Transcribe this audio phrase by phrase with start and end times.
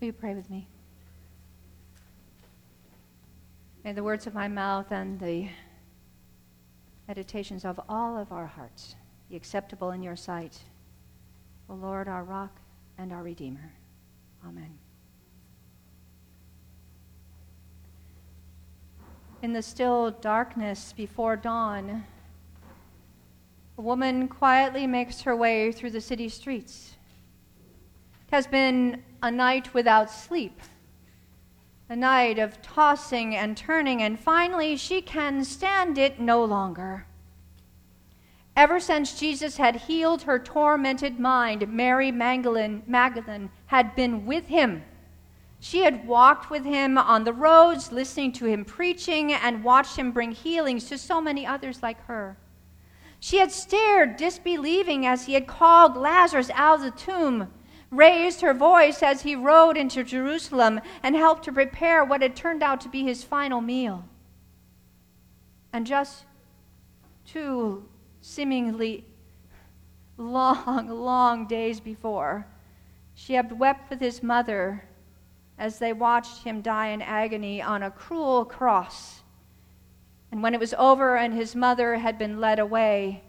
[0.00, 0.66] Will you pray with me?
[3.84, 5.48] May the words of my mouth and the
[7.06, 8.94] meditations of all of our hearts
[9.28, 10.58] be acceptable in your sight,
[11.68, 12.56] O Lord, our rock
[12.96, 13.72] and our Redeemer.
[14.46, 14.78] Amen.
[19.42, 22.04] In the still darkness before dawn,
[23.76, 26.96] a woman quietly makes her way through the city streets.
[28.30, 30.60] Has been a night without sleep,
[31.88, 37.06] a night of tossing and turning, and finally she can stand it no longer.
[38.54, 44.84] Ever since Jesus had healed her tormented mind, Mary Magdalene, Magdalene had been with him.
[45.58, 50.12] She had walked with him on the roads, listening to him preaching, and watched him
[50.12, 52.36] bring healings to so many others like her.
[53.18, 57.48] She had stared, disbelieving, as he had called Lazarus out of the tomb,
[57.90, 62.62] raised her voice as he rode into Jerusalem, and helped to prepare what had turned
[62.62, 64.04] out to be his final meal.
[65.72, 66.24] And just
[67.26, 67.88] two
[68.20, 69.04] seemingly
[70.16, 72.46] long, long days before,
[73.14, 74.84] she had wept with his mother
[75.58, 79.20] as they watched him die in agony on a cruel cross
[80.30, 83.22] and when it was over and his mother had been led away,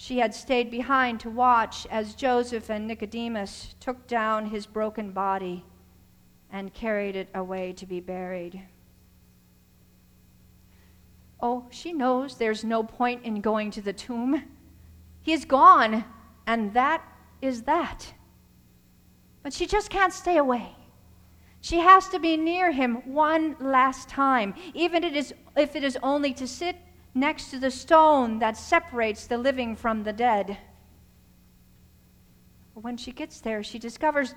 [0.00, 5.64] she had stayed behind to watch as Joseph and Nicodemus took down his broken body
[6.52, 8.62] and carried it away to be buried.
[11.42, 14.44] Oh, she knows there's no point in going to the tomb.
[15.22, 16.04] He is gone,
[16.46, 17.02] and that
[17.42, 18.14] is that.
[19.42, 20.76] But she just can't stay away.
[21.60, 25.98] She has to be near him one last time, even it is, if it is
[26.04, 26.76] only to sit
[27.18, 30.58] next to the stone that separates the living from the dead.
[32.74, 34.34] When she gets there, she discovers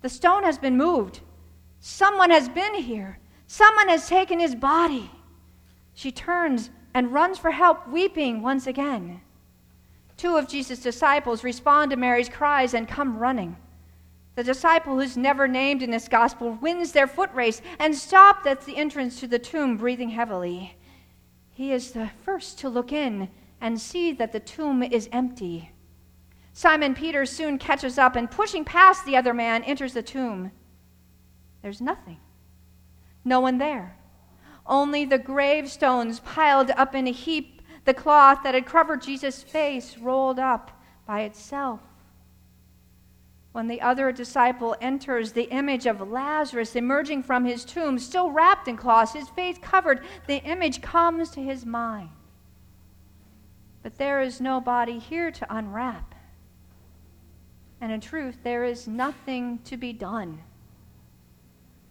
[0.00, 1.20] the stone has been moved.
[1.80, 3.18] Someone has been here.
[3.46, 5.10] Someone has taken his body.
[5.94, 9.20] She turns and runs for help, weeping once again.
[10.16, 13.56] Two of Jesus' disciples respond to Mary's cries and come running.
[14.34, 18.62] The disciple who's never named in this gospel wins their foot race and stopped at
[18.62, 20.76] the entrance to the tomb, breathing heavily.
[21.52, 23.28] He is the first to look in
[23.60, 25.70] and see that the tomb is empty.
[26.52, 30.50] Simon Peter soon catches up and, pushing past the other man, enters the tomb.
[31.62, 32.18] There's nothing,
[33.24, 33.96] no one there.
[34.66, 39.96] Only the gravestones piled up in a heap, the cloth that had covered Jesus' face
[39.98, 41.80] rolled up by itself.
[43.52, 48.66] When the other disciple enters, the image of Lazarus emerging from his tomb, still wrapped
[48.66, 52.08] in cloths, his face covered, the image comes to his mind.
[53.82, 56.14] But there is no body here to unwrap.
[57.80, 60.42] And in truth, there is nothing to be done.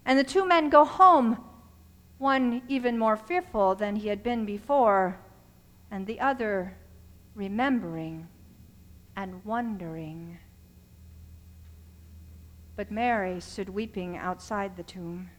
[0.05, 1.37] And the two men go home,
[2.17, 5.19] one even more fearful than he had been before,
[5.91, 6.75] and the other
[7.35, 8.27] remembering
[9.15, 10.39] and wondering.
[12.81, 15.29] But Mary stood weeping outside the tomb.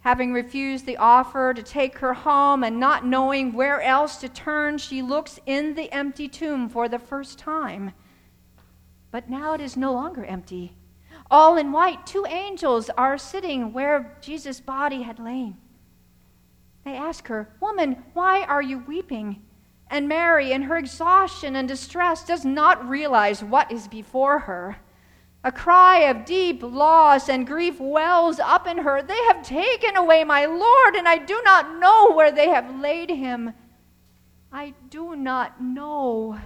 [0.00, 4.76] Having refused the offer to take her home and not knowing where else to turn,
[4.76, 7.92] she looks in the empty tomb for the first time.
[9.10, 10.76] But now it is no longer empty.
[11.30, 15.56] All in white, two angels are sitting where Jesus' body had lain.
[16.84, 19.40] They ask her, Woman, why are you weeping?
[19.88, 24.76] And Mary, in her exhaustion and distress, does not realize what is before her.
[25.42, 29.02] A cry of deep loss and grief wells up in her.
[29.02, 33.08] They have taken away my Lord, and I do not know where they have laid
[33.08, 33.54] him.
[34.52, 36.38] I do not know.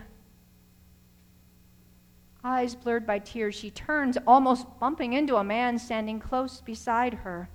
[2.44, 7.48] Eyes blurred by tears, she turns, almost bumping into a man standing close beside her.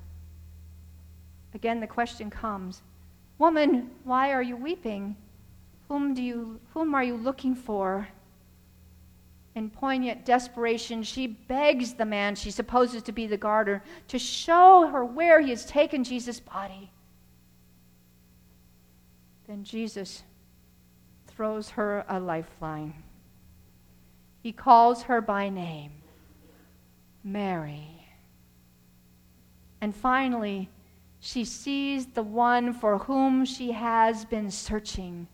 [1.54, 2.82] Again, the question comes
[3.38, 5.16] Woman, why are you weeping?
[5.88, 8.10] Whom, do you, whom are you looking for?
[9.60, 14.88] In poignant desperation, she begs the man she supposes to be the gardener to show
[14.88, 16.90] her where he has taken Jesus' body.
[19.50, 20.24] Then Jesus
[21.28, 23.04] throws her a lifeline.
[24.42, 25.92] He calls her by name,
[27.22, 28.08] Mary.
[29.82, 30.70] And finally,
[31.20, 35.28] she sees the one for whom she has been searching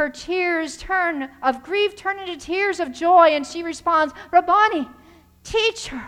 [0.00, 4.88] her tears turn of grief turn into tears of joy, and she responds, Rabboni,
[5.44, 6.02] teacher.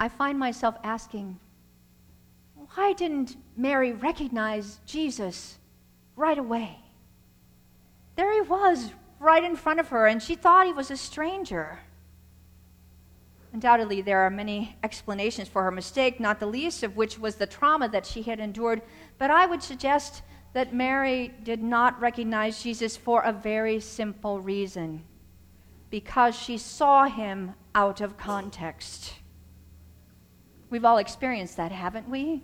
[0.00, 1.38] I find myself asking,
[2.74, 5.58] why didn't Mary recognize Jesus
[6.16, 6.78] right away?
[8.16, 11.78] There he was, right in front of her, and she thought he was a stranger.
[13.52, 17.46] Undoubtedly, there are many explanations for her mistake, not the least of which was the
[17.46, 18.80] trauma that she had endured.
[19.18, 20.22] But I would suggest
[20.54, 25.04] that Mary did not recognize Jesus for a very simple reason
[25.90, 29.14] because she saw him out of context.
[30.70, 32.42] We've all experienced that, haven't we?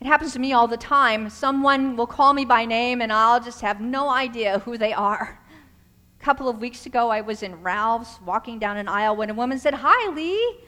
[0.00, 1.30] It happens to me all the time.
[1.30, 5.38] Someone will call me by name, and I'll just have no idea who they are.
[6.22, 9.34] A couple of weeks ago, I was in Ralph's walking down an aisle when a
[9.34, 10.60] woman said, Hi, Lee.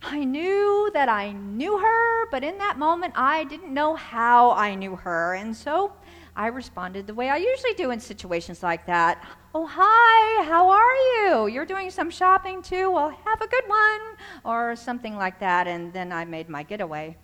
[0.00, 4.76] I knew that I knew her, but in that moment, I didn't know how I
[4.76, 5.34] knew her.
[5.34, 5.92] And so
[6.36, 9.26] I responded the way I usually do in situations like that.
[9.56, 11.48] Oh, hi, how are you?
[11.48, 12.92] You're doing some shopping too?
[12.92, 14.00] Well, have a good one.
[14.44, 15.66] Or something like that.
[15.66, 17.16] And then I made my getaway.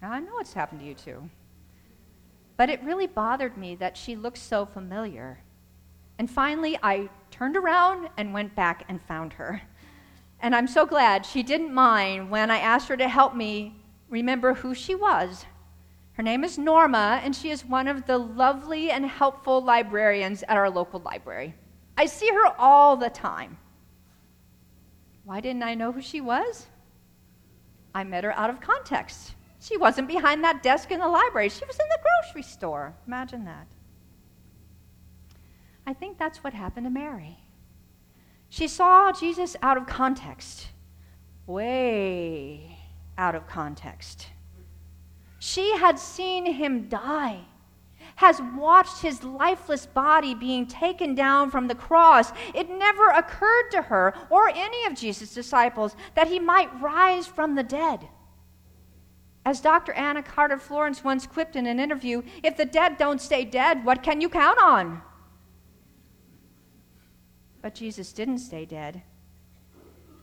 [0.00, 1.28] I know it's happened to you too.
[2.56, 5.40] But it really bothered me that she looked so familiar.
[6.20, 9.62] And finally, I turned around and went back and found her.
[10.40, 13.80] And I'm so glad she didn't mind when I asked her to help me
[14.10, 15.46] remember who she was.
[16.12, 20.58] Her name is Norma, and she is one of the lovely and helpful librarians at
[20.58, 21.54] our local library.
[21.96, 23.56] I see her all the time.
[25.24, 26.66] Why didn't I know who she was?
[27.94, 29.36] I met her out of context.
[29.58, 32.94] She wasn't behind that desk in the library, she was in the grocery store.
[33.06, 33.66] Imagine that.
[35.86, 37.38] I think that's what happened to Mary.
[38.48, 40.68] She saw Jesus out of context,
[41.46, 42.78] way
[43.16, 44.26] out of context.
[45.38, 47.40] She had seen him die,
[48.16, 52.32] has watched his lifeless body being taken down from the cross.
[52.54, 57.54] It never occurred to her or any of Jesus' disciples that he might rise from
[57.54, 58.08] the dead.
[59.46, 59.92] As Dr.
[59.92, 64.02] Anna Carter Florence once quipped in an interview, if the dead don't stay dead, what
[64.02, 65.02] can you count on?
[67.62, 69.02] But Jesus didn't stay dead.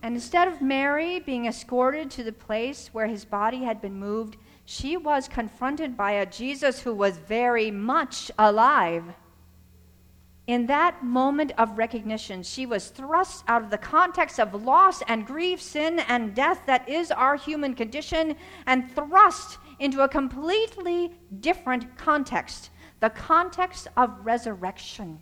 [0.02, 4.36] And instead of Mary being escorted to the place where his body had been moved,
[4.64, 9.04] she was confronted by a Jesus who was very much alive.
[10.46, 15.26] In that moment of recognition, she was thrust out of the context of loss and
[15.26, 18.34] grief, sin and death that is our human condition,
[18.66, 22.70] and thrust into a completely different context
[23.00, 25.20] the context of resurrection.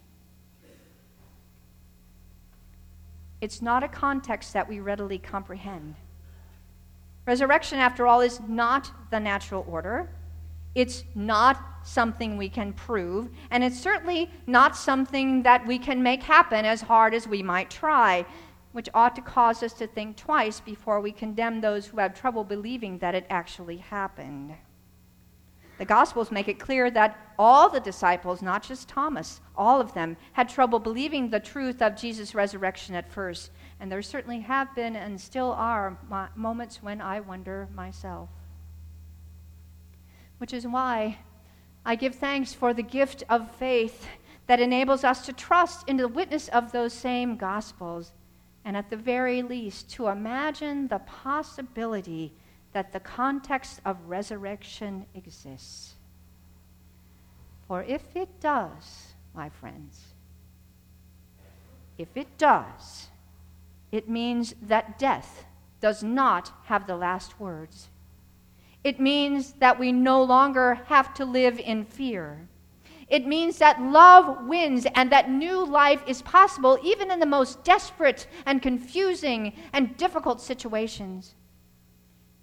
[3.41, 5.97] It's not a context that we readily comprehend.
[7.27, 10.09] Resurrection, after all, is not the natural order.
[10.75, 16.23] It's not something we can prove, and it's certainly not something that we can make
[16.23, 18.27] happen as hard as we might try,
[18.73, 22.45] which ought to cause us to think twice before we condemn those who have trouble
[22.45, 24.55] believing that it actually happened.
[25.79, 30.17] The Gospels make it clear that all the disciples, not just Thomas, all of them,
[30.33, 33.51] had trouble believing the truth of Jesus' resurrection at first.
[33.79, 35.99] And there certainly have been and still are
[36.35, 38.31] moments when I wonder myself
[40.39, 41.19] which is why
[41.85, 44.07] I give thanks for the gift of faith
[44.47, 48.13] that enables us to trust in the witness of those same gospels,
[48.65, 52.33] and at the very least, to imagine the possibility
[52.77, 55.95] that the context of resurrection exists.
[57.67, 59.99] For if it does, my friends,
[61.97, 63.07] if it does,
[63.91, 65.47] it means that death
[65.81, 67.89] does not have the last words.
[68.85, 72.47] It means that we no longer have to live in fear.
[73.09, 77.65] It means that love wins and that new life is possible even in the most
[77.65, 81.37] desperate and confusing and difficult situations.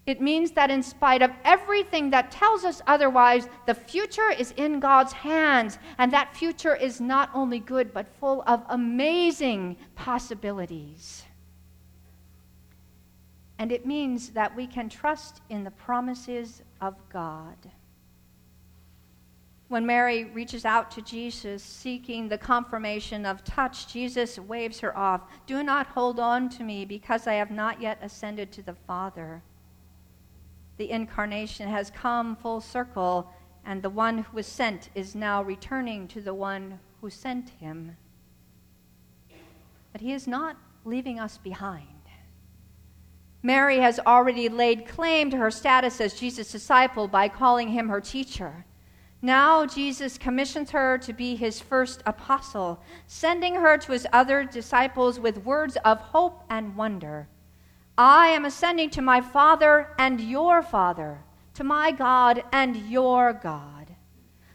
[0.05, 4.81] It means that in spite of everything that tells us otherwise, the future is in
[4.81, 11.23] God's hands, and that future is not only good, but full of amazing possibilities.
[13.59, 17.55] And it means that we can trust in the promises of God.
[19.69, 25.21] When Mary reaches out to Jesus seeking the confirmation of touch, Jesus waves her off.
[25.47, 29.41] Do not hold on to me because I have not yet ascended to the Father.
[30.77, 33.31] The incarnation has come full circle,
[33.65, 37.95] and the one who was sent is now returning to the one who sent him.
[39.91, 41.87] But he is not leaving us behind.
[43.43, 47.99] Mary has already laid claim to her status as Jesus' disciple by calling him her
[47.99, 48.65] teacher.
[49.21, 55.19] Now Jesus commissions her to be his first apostle, sending her to his other disciples
[55.19, 57.27] with words of hope and wonder.
[57.97, 61.19] I am ascending to my Father and your Father,
[61.53, 63.95] to my God and your God.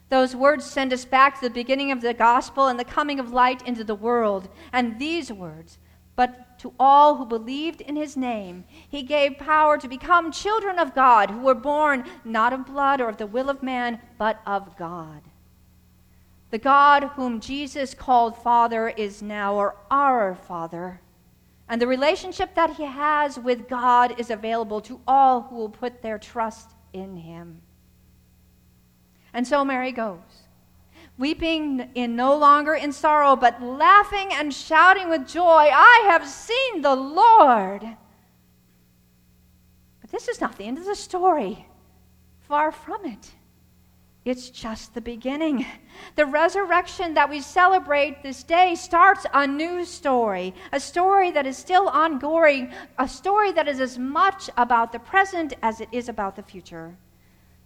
[0.09, 3.31] Those words send us back to the beginning of the gospel and the coming of
[3.31, 4.49] light into the world.
[4.73, 5.77] And these words,
[6.15, 10.93] but to all who believed in his name, he gave power to become children of
[10.93, 14.75] God, who were born not of blood or of the will of man, but of
[14.75, 15.21] God.
[16.49, 20.99] The God whom Jesus called Father is now our Father.
[21.69, 26.01] And the relationship that he has with God is available to all who will put
[26.01, 27.61] their trust in him.
[29.33, 30.17] And so Mary goes,
[31.19, 36.81] weeping in no longer in sorrow, but laughing and shouting with joy, I have seen
[36.81, 37.83] the Lord.
[40.01, 41.67] But this is not the end of the story.
[42.47, 43.29] Far from it.
[44.29, 45.65] It's just the beginning.
[46.15, 51.57] The resurrection that we celebrate this day starts a new story, a story that is
[51.57, 56.35] still ongoing, a story that is as much about the present as it is about
[56.35, 56.95] the future.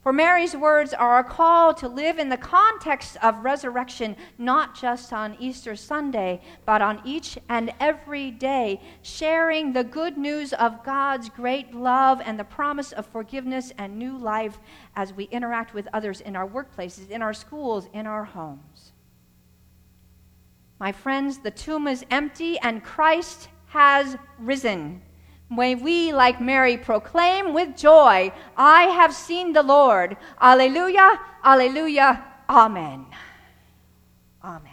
[0.04, 5.14] For Mary's words are a call to live in the context of resurrection, not just
[5.14, 11.30] on Easter Sunday, but on each and every day, sharing the good news of God's
[11.30, 14.60] great love and the promise of forgiveness and new life
[14.98, 18.92] as we interact with others in our workplaces, in our schools, in our homes.
[20.82, 25.02] My friends, the tomb is empty and Christ has risen.
[25.56, 30.18] May we, like Mary, proclaim with joy, I have seen the Lord.
[30.42, 33.06] Alleluia, alleluia, amen.
[34.44, 34.73] Amen.